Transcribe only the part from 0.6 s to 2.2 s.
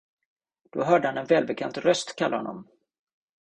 Då hörde han en välbekant röst